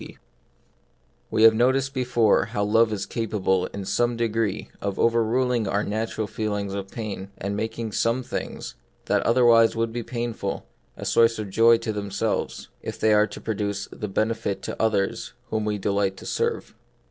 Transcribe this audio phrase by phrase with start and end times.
[0.01, 0.17] T
[1.31, 5.83] T7E have noticed before how love is cap able in some degree of overruling our
[5.83, 8.73] natural feelings of pain, and of making some things,
[9.05, 10.65] that otherwise would be painful,
[10.97, 15.33] a source of joy to ourselves, if they are produc tive of benefit to others
[15.51, 16.73] whom we delight to serve.